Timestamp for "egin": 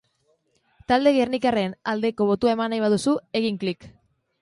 3.45-3.65